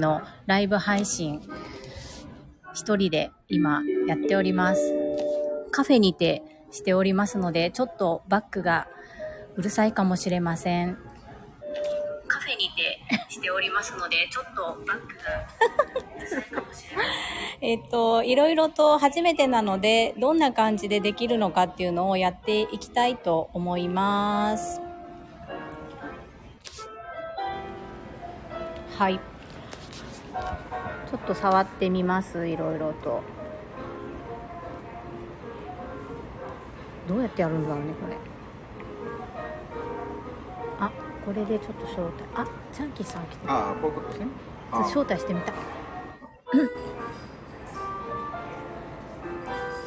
[0.00, 1.40] のライブ配信、
[2.74, 4.94] 一人で今やっております。
[5.70, 8.88] カフェにてしておりますので、ちょっとバックが
[9.56, 10.96] うるさいかもしれません。
[12.26, 15.46] カフェにてしておりますので、ちょっとバックが
[16.16, 17.20] うるさいかもしれません。
[17.62, 24.80] えっと、いろいろと初めてなので、どんな感じでできるのかっていうのをやっていきたいと思います。
[28.96, 29.29] はい。
[31.10, 33.22] ちょっと触ってみます、いろいろと。
[37.08, 38.16] どうやってやるんだろうね、これ。
[40.78, 40.90] あ、
[41.26, 42.12] これでちょっと招待。
[42.36, 43.52] あ、チャンキーさん来てる。
[43.52, 44.26] ああ、こういうことですね。
[44.72, 45.52] 招待してみた。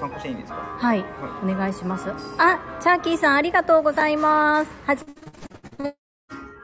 [0.00, 0.58] 参加していいんですか？
[0.78, 1.04] はい、
[1.44, 2.10] お願いします。
[2.38, 4.70] あ、チャーキーさんありがとうございます。
[4.84, 5.04] はじ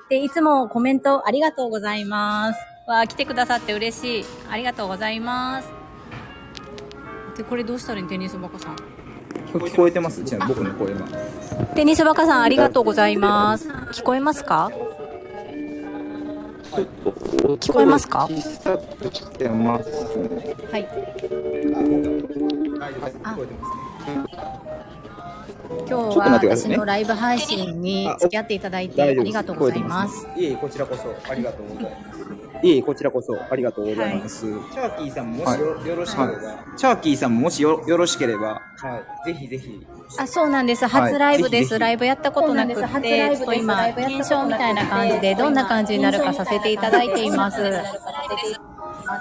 [0.09, 2.59] で、いつもコメントありがとうございます。
[2.89, 4.25] わあ、来てくださって嬉しい。
[4.51, 5.69] ありがとうございます。
[7.37, 8.77] で、これどうしたらいいのテニスバカさん？
[9.53, 10.25] 聞こえてます？
[10.25, 11.01] ちなみに僕の声は。
[11.75, 13.69] テニスバカさんありがとうございます。
[13.69, 14.71] 聞こえますか？
[16.73, 18.21] 聞こえますか？
[18.21, 18.33] はい。
[18.33, 18.43] はい、
[23.13, 24.25] 聞こえてますね。
[25.87, 30.27] 今日は私のライブ配信に付き合っていただいてありがとうございます。
[30.37, 32.28] いえ、こちらこそありがとうございます。
[32.63, 34.47] いえこちらこそありがとうございます。
[34.47, 36.41] チャーキーさんももしよ,、よろしければ、
[36.77, 39.87] チャーキーさんももしよよろしければ、はい、ぜひぜひ。
[40.19, 40.87] あ、そうなんです。
[40.87, 41.79] 初ライブです。
[41.79, 47.59] ライブやったことなくって、ちょっと今、検証みたいな感じで、どんな感じになるかさせていただいています。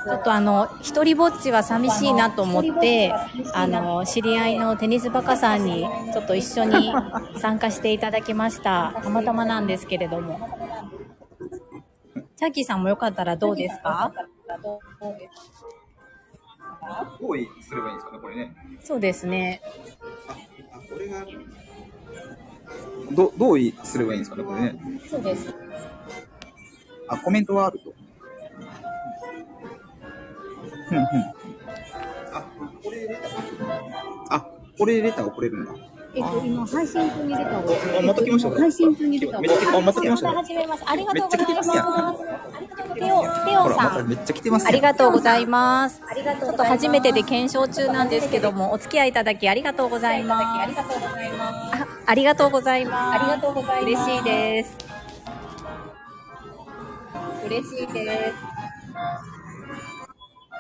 [0.05, 3.13] ちょっとあの、一人ぼっちは寂しいなと思って、
[3.53, 6.93] あの、知り合いのテニスバカさんに、ちょっと一緒に
[7.38, 8.93] 参加していただきました。
[9.02, 10.56] たまたまなんですけれども。
[12.38, 14.13] チャーキーさんもよかったらどうですか？
[14.63, 14.80] ど
[17.31, 18.55] うすればいいんですかね、これね。
[18.81, 19.61] そうですね。
[20.71, 21.25] あ、これが。
[23.11, 24.80] ど、どうすればいいんですかね、これね。
[25.09, 25.53] そうです。
[27.08, 27.93] あ、コメントはあると。
[32.33, 32.43] あ、
[32.83, 33.31] これレター。
[34.30, 34.47] あ、
[34.77, 35.73] これレター送れるんだ。
[36.17, 37.64] えっと、今、配信中に出たを。
[38.00, 38.50] あ、また来ました。
[38.50, 39.42] 配信中に出たを。
[39.42, 40.32] めっちゃ来あ、また来ました。
[40.32, 40.83] 始めます。
[40.88, 41.54] ありがとうございます。
[41.54, 42.16] ちゃ来てますやん。
[42.95, 43.98] テオ、テオさん。
[43.98, 44.67] ためっちゃ来てます。
[44.67, 46.02] ありがとうございます。
[46.02, 50.45] ちょっと初めてで検証中なんですけども、お付き合いいただきありがとうございます。
[50.60, 51.83] ありがとうございます。
[51.83, 53.22] あ、ありがとうございます。
[53.22, 54.10] ありがとうございます。
[54.10, 54.77] 嬉しいです。
[57.45, 59.36] 嬉しいです。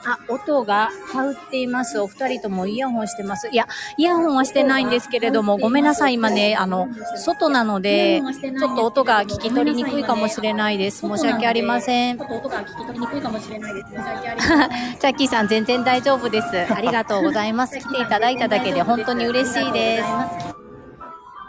[0.09, 1.99] あ、音が羽打っています。
[1.99, 3.49] お二人ともイヤホンしてます。
[3.51, 6.13] いや、イヤホンはしてないんですけれども、ごめんなさい。
[6.13, 6.87] 今ね、あの、
[7.17, 8.21] 外なので、
[8.57, 10.99] ちょっと音が聞き取りにくいかもしれないです。
[11.01, 12.17] 申し訳ありません。
[12.17, 13.87] ちょっと音が聞き取りにくいかもしれないです。
[13.89, 14.97] 申し訳ありません。
[14.99, 16.47] チャッキーさん全然大丈夫です。
[16.73, 17.77] ありがとうございます。
[17.79, 20.03] 来ていただいただけで本当に嬉しいで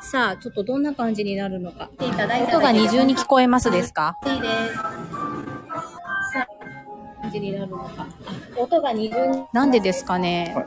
[0.03, 0.11] す。
[0.11, 1.91] さあ、ちょっとどんな感じになるのか。
[2.01, 4.17] 音が二重に聞こえますですか？
[4.27, 4.75] いいです。
[4.75, 4.83] さ
[6.41, 6.47] あ、
[7.23, 8.07] 感じになるのか。
[8.59, 9.45] 音が二重に。
[9.53, 10.67] なんでですかねはい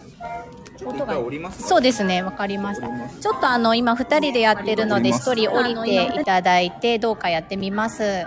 [0.78, 2.88] ちょっと一回降りますそうですね、わかりました。
[2.88, 8.26] ちょっとあの、今二人でやってるので、一人降りていただいて、どうかやってみます。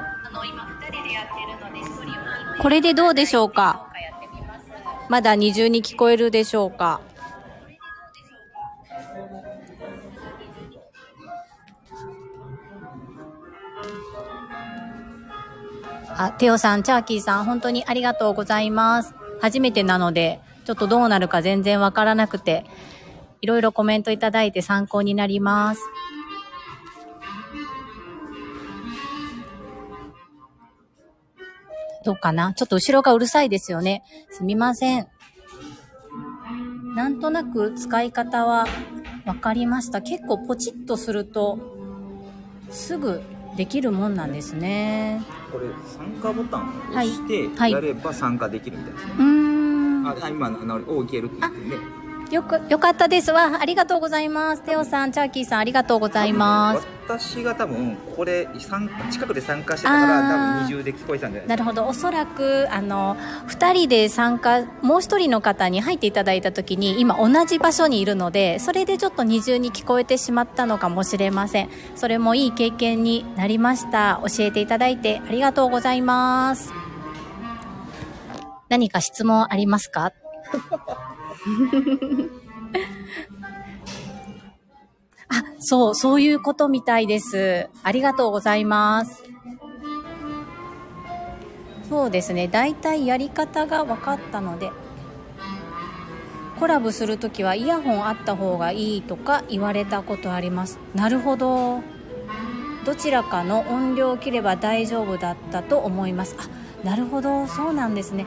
[2.61, 3.89] これでどうでしょうか？
[5.09, 7.01] まだ二重に聞こえるでしょうか？
[16.17, 19.13] あ、テオさん、チャーキーさん、本当にありがとうございます。
[19.41, 22.65] 初めてなので、ちょっとどうなるか全然わからなくて、
[23.41, 25.83] いろいろコメントいただいて参考になります。
[32.05, 32.55] どうかな？
[32.55, 34.03] ちょっと後ろがうるさいですよね。
[34.31, 35.07] すみません。
[36.95, 38.67] なんとなく使い方は
[39.27, 40.01] わかりました。
[40.01, 41.59] 結構ポチッとすると、
[42.71, 43.23] すぐ
[43.57, 45.23] できるもんなんですね。
[45.53, 49.13] これ、参加ボタンを押して、はいやれば参加できるみたいですね。
[49.19, 50.07] うーん。
[50.07, 52.04] あ、あ今、あの、お、いけるって言ってんで。
[52.31, 53.59] よく、よかったですわ。
[53.61, 54.63] ありがとうございます。
[54.63, 56.87] テオさん、チャーキーさん、ありがとうございます。
[57.07, 61.49] 私が多分、これ、参加近くで参加してたから、多分二重で聞こえてたんじゃない。
[61.49, 61.87] なるほど。
[61.87, 63.17] おそらく、あの、
[63.47, 71.69] 二人で参加、もう一人の方に入っていただいたときに、今同じ場所にいるので、それでちょっと二重に聞こえてしまったのかもしれません。
[71.95, 74.21] それもいい経験になりました。
[74.27, 76.73] 教えていただいてありがとうございます。
[78.71, 80.11] 何か質問ありますか？
[85.29, 87.69] あ、そう、そういうことみたいです。
[87.83, 89.25] ありがとうございます。
[91.89, 92.49] そうですね。
[92.49, 94.73] 大体やり方が分かったので
[96.59, 100.79] コラボする時はイヤホンあった方がいいとか言われたことあります。
[100.95, 101.83] なるほど。
[102.85, 106.37] どちらかの音量を切れば大丈夫だったと思います。
[106.39, 106.49] あ
[106.87, 107.47] なるほど。
[107.47, 108.27] そうなんですね。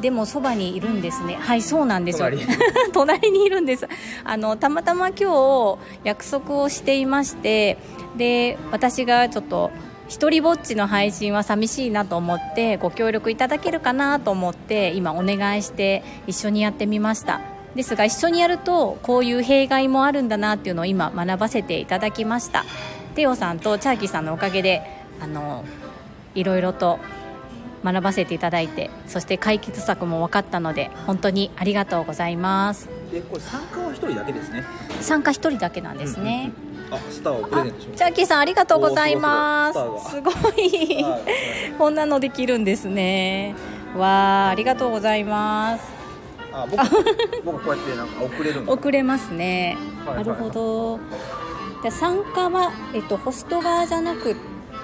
[0.00, 1.36] でもそばにいるんですね。
[1.36, 2.20] はいそうなんです。
[2.20, 2.46] よ隣。
[2.92, 3.88] 隣にいるんです。
[4.24, 7.78] あのたまたま今日約束をしていまして
[8.16, 9.70] で私がちょっと
[10.08, 17.40] 一人ぼっちの配信は寂しいなと思ってご協力いただけるかなと思って今お願いして一緒にやってみました。
[17.74, 22.64] ですが一緒にやるとこういう弊害もあるんだなっていうのを今学ばせていただきました。
[23.14, 24.82] テオさんとチャーキーさんのおかげで
[25.20, 25.64] あの
[26.34, 26.98] いろいろと
[27.92, 32.88] 学ばせていただいてそして解決策も分かったので本当にありがとうございます。
[33.12, 34.64] でこれ参加は一人だけですね。
[35.00, 36.50] 参加一人だけなんですね、
[36.90, 37.98] あスターをプレあゼントします。
[37.98, 39.78] チャーキーさんありがとうございます。
[40.10, 40.34] すすごい。
[41.02, 43.54] はいこんなのできるんですね。
[43.96, 45.84] わあありがとうございます。
[46.52, 46.82] あ僕
[47.44, 50.98] 僕こうやってなんか送れる遅れますね、なるほど。
[51.82, 54.34] で参加は、えっと、ホスト側じゃなく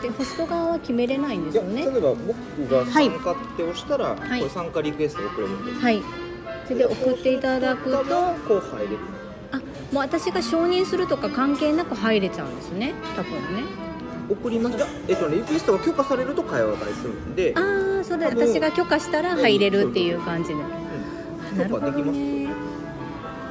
[0.02, 1.86] てホスト側は決めれないんですよね。
[1.86, 4.40] 例えば僕が参加って押したら、はい。
[4.40, 6.02] これ参加リクエスト送れるんです、はい。
[6.64, 8.98] それで送っていただくと送ったらこう入れる。
[9.52, 9.62] あも
[9.94, 12.92] う私が承認するとか関係なく入れちゃうんですね。
[13.16, 13.38] 多分ね。
[14.30, 17.52] 送りましたえっとねリクエストが許可されると会話がするんで。
[17.56, 20.54] ああそれ私が許可したら入れるっていう感じで。
[20.54, 21.58] うん。
[21.58, 22.48] なるほどね。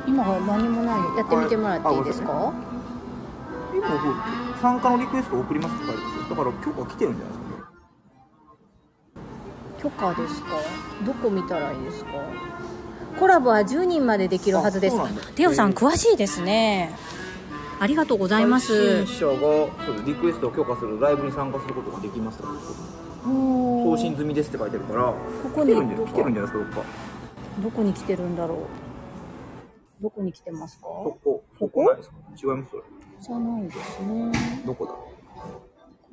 [0.07, 2.51] 今は何もないやってみてもらっていいですか？
[3.73, 3.87] 今
[4.61, 7.51] 参加のリクエスト送りますって書いてますよだから許可来てるんじゃないですか。
[9.81, 10.49] 許可ですか。
[11.03, 12.11] どこ見たらいいですか。
[13.19, 16.95] コラボは10人までできるはずですテオさん詳しいですね。
[17.79, 18.97] ありがとうございます。
[18.99, 19.67] 配信者が
[20.05, 22.37] リクエストを許可するライブに参加することができます
[23.23, 25.15] 送信済みですって書いてるからこ
[25.55, 25.73] こに。
[25.73, 26.83] 来てるんじゃ来てるんじゃないですかどっか。
[27.63, 28.57] どこに来てるんだろう。
[30.03, 30.83] どこに来てますか。
[30.83, 31.69] ここここ？
[31.69, 32.71] ここないですか違います
[33.21, 34.31] じゃないですね。
[34.65, 34.93] どこだ？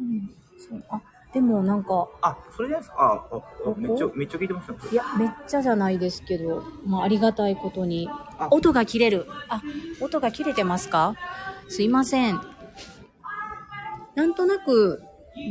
[0.01, 1.01] うんそうあ
[1.33, 2.97] でもなんかあそれじゃないですか。
[2.99, 4.77] ああめっちゃめっちゃ聞いてますよ。
[4.93, 8.09] いやめっちゃじゃないですけど、まあ、ありがたいことに。
[8.11, 8.49] あ。
[8.51, 9.27] 音が切れる。
[9.49, 9.63] あ
[10.01, 11.15] 音が切れてますか？
[11.69, 12.41] すいません。
[14.15, 15.03] なんとなく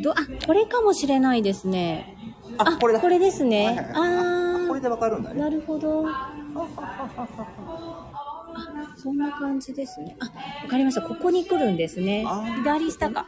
[0.04, 0.16] どあ
[0.46, 2.18] これかもしれないですね。
[2.58, 3.00] あこれだ。
[3.00, 3.94] これですね、はいはいはい。
[4.66, 5.42] あこれでわかるんだね。
[5.42, 6.06] あなるほど。
[6.08, 6.34] あ
[9.08, 10.18] そんな感じですね。
[10.20, 10.32] あわ
[10.70, 11.02] かりました。
[11.02, 12.26] ここに来るんですね。
[12.58, 13.26] 左下か。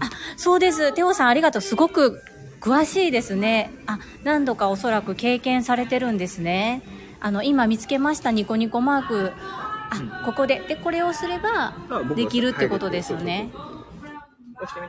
[0.00, 0.08] あ
[0.38, 0.94] そうです。
[0.94, 1.62] テオさんありがとう。
[1.62, 2.22] すごく
[2.62, 3.70] 詳しいですね。
[3.86, 6.80] あ何度かおそらく経験されてるんですね。
[7.20, 8.30] あの今見つけました。
[8.30, 9.32] ニコニコマーク。
[9.90, 10.60] あここで。
[10.60, 11.74] でこれをすれば
[12.16, 13.50] できるってことですよね。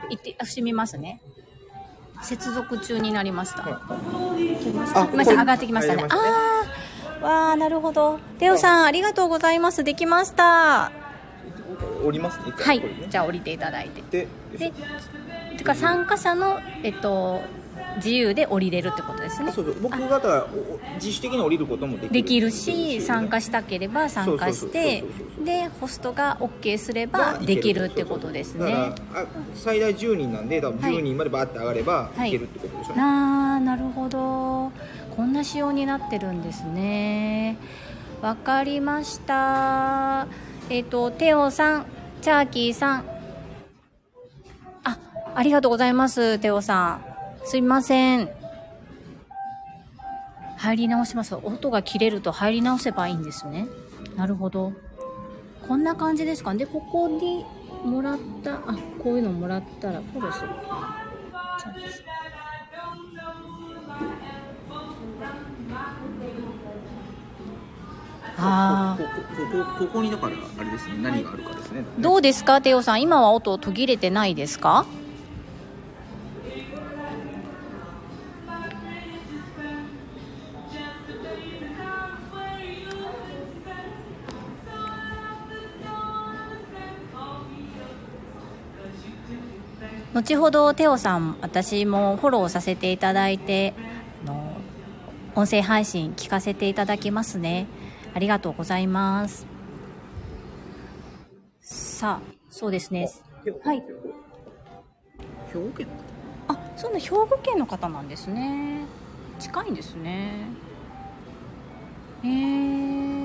[0.08, 1.20] 行って押してみますね。
[2.22, 6.02] 接続中になりました、あ来ました上がってきましたね。
[6.02, 6.22] 入りましたね。
[6.30, 6.49] ああ
[7.20, 8.18] わあなるほど。
[8.38, 9.84] テオさんありがとうございます。
[9.84, 10.90] できました。
[12.04, 12.38] 降ります？
[12.38, 12.80] ね一はい。
[12.80, 12.86] ね。
[13.10, 14.02] じゃあ降りていただいて。
[14.10, 14.28] で
[14.58, 14.72] で
[15.58, 17.42] てか参加者のえっと
[17.96, 19.52] 自由で降りれるってことですね。
[19.82, 20.46] 僕がだか
[20.94, 22.12] 自主的に降りることもできる。
[22.12, 25.04] できるし参加ししたければ参加して
[25.44, 28.64] でホストが OK すればできるってことですね。
[28.64, 32.28] だからあ最大10人なんで多分はい10人までバーって上がればはい。
[32.28, 32.32] い。
[32.32, 34.18] けるってことでしょうね、なあなるほど
[35.16, 37.56] こんな仕様になってるんですね。
[38.22, 40.26] わかりました。
[40.68, 41.86] えっ、とテオさん
[42.22, 43.04] チャーキーさん。
[44.84, 44.98] あ
[45.34, 47.00] ありがとうございますテオさ
[47.44, 47.46] ん。
[47.46, 48.28] すいません。
[50.56, 51.34] 入り直します。
[51.34, 53.66] 音が切れると入り直せばいいんですね。
[54.16, 54.72] なるほど。
[55.66, 56.54] こんな感じですか。
[56.54, 57.46] でここに
[57.84, 60.42] もらったあこういうのもらったらフォローす。
[60.42, 60.48] る
[61.58, 62.02] チャーキーさ
[62.36, 62.39] ん。
[68.42, 70.94] あここここここにだからあれですね。
[71.02, 73.02] 何があるかですね、どうですかテオさん。
[73.02, 74.86] 今は音途切れてないですか？
[90.12, 93.74] 後ほどテオさん私もフォローさせていただいて
[94.24, 94.56] あの
[95.36, 97.66] 音声配信聞かせていただきますね。
[98.14, 99.46] ありがとうございます。
[101.60, 103.10] さあそうですね。
[103.62, 103.82] はい。
[105.52, 105.88] 兵庫県
[106.48, 108.84] あそんな兵庫県の方なんですね。
[109.38, 110.46] 近いんですね。
[112.22, 113.19] えー、